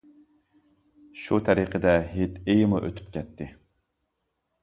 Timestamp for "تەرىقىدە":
1.49-1.93